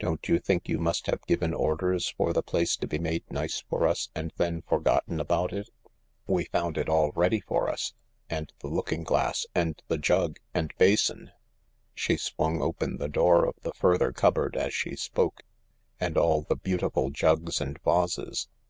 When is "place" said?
2.46-2.76